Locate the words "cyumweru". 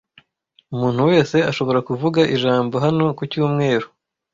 3.31-3.87